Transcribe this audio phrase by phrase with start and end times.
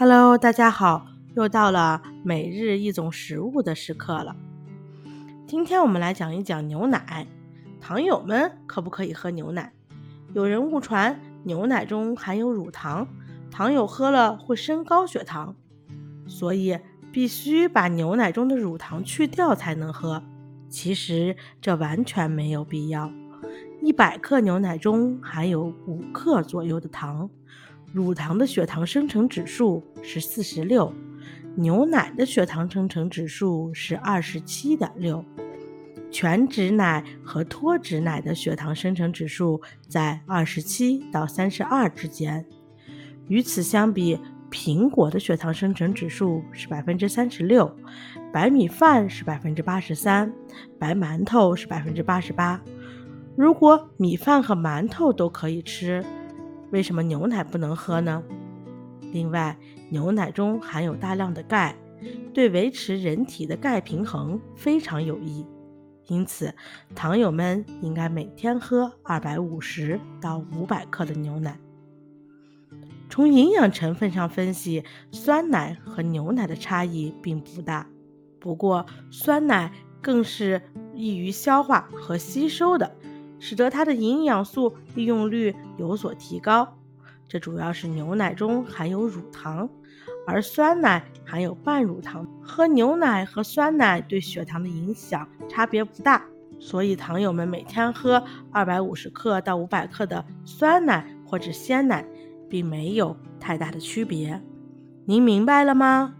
[0.00, 4.36] Hello，大家好，又到了每日一种食物的时刻了。
[5.44, 7.26] 今天我们来讲一讲牛奶。
[7.80, 9.72] 糖友们可不可以喝牛奶？
[10.34, 13.08] 有人误传牛奶中含有乳糖，
[13.50, 15.56] 糖友喝了会升高血糖，
[16.28, 16.78] 所以
[17.10, 20.22] 必须把牛奶中的乳糖去掉才能喝。
[20.68, 23.10] 其实这完全没有必要。
[23.82, 27.28] 一百克牛奶中含有五克左右的糖。
[27.90, 30.92] 乳糖的血糖生成指数是四十六，
[31.56, 35.24] 牛奶的血糖生成指数是二十七点六，
[36.10, 42.44] 全脂奶和脱脂奶的血糖生成指数在二十七到三十二之间。
[43.26, 47.74] 与此相比，苹果的血糖生成指数是百分之三十六，
[48.32, 50.30] 白米饭是百分之八十三，
[50.78, 52.60] 白馒头是百分之八十八。
[53.34, 56.04] 如果米饭和馒头都可以吃。
[56.70, 58.22] 为什么牛奶不能喝呢？
[59.12, 59.56] 另外，
[59.90, 61.74] 牛奶中含有大量的钙，
[62.34, 65.46] 对维持人体的钙平衡非常有益。
[66.08, 66.54] 因此，
[66.94, 71.58] 糖友们应该每天喝二百五十到五百克的牛奶。
[73.10, 77.86] 从营养成分上分析，酸奶和牛奶的差异并不大。
[78.38, 80.60] 不过，酸奶更是
[80.94, 82.94] 易于消化和吸收的。
[83.40, 86.76] 使得它的营养素利用率有所提高，
[87.28, 89.68] 这主要是牛奶中含有乳糖，
[90.26, 92.26] 而酸奶含有半乳糖。
[92.42, 96.24] 喝牛奶和酸奶对血糖的影响差别不大，
[96.58, 102.04] 所以糖友们每天喝二百五十克到五百克的酸奶或者鲜奶，
[102.48, 104.40] 并没有太大的区别。
[105.04, 106.14] 您明白了吗？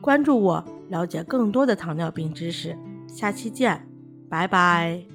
[0.00, 2.76] 关注我，了解更多的糖尿病知识。
[3.06, 3.86] 下期见，
[4.28, 5.13] 拜拜。